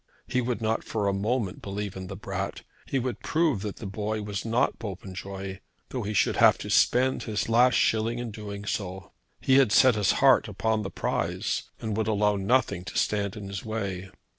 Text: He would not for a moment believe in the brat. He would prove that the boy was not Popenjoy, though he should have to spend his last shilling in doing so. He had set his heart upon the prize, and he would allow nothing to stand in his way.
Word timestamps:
He 0.25 0.41
would 0.41 0.63
not 0.63 0.83
for 0.83 1.07
a 1.07 1.13
moment 1.13 1.61
believe 1.61 1.95
in 1.95 2.07
the 2.07 2.15
brat. 2.15 2.63
He 2.87 2.97
would 2.97 3.19
prove 3.19 3.61
that 3.61 3.75
the 3.75 3.85
boy 3.85 4.23
was 4.23 4.43
not 4.43 4.79
Popenjoy, 4.79 5.59
though 5.89 6.01
he 6.01 6.15
should 6.15 6.37
have 6.37 6.57
to 6.57 6.71
spend 6.71 7.21
his 7.21 7.47
last 7.47 7.75
shilling 7.75 8.17
in 8.17 8.31
doing 8.31 8.65
so. 8.65 9.11
He 9.41 9.57
had 9.59 9.71
set 9.71 9.93
his 9.93 10.13
heart 10.13 10.47
upon 10.47 10.81
the 10.81 10.89
prize, 10.89 11.69
and 11.79 11.91
he 11.91 11.97
would 11.97 12.07
allow 12.07 12.35
nothing 12.35 12.83
to 12.85 12.97
stand 12.97 13.35
in 13.37 13.47
his 13.47 13.63
way. 13.63 14.09